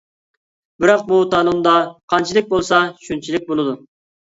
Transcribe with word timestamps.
بىراق 0.83 1.03
بۇ 1.11 1.21
تالوندا 1.35 1.75
قانچىلىك 2.17 2.53
بولسا 2.59 2.85
شۇنچىلىك 3.07 3.51
بولىدۇ. 3.55 3.83